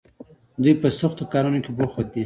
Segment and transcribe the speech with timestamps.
[0.61, 2.19] دوی په سختو کارونو کې بوخت دي.